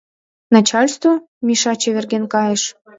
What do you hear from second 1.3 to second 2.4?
Миша чеверген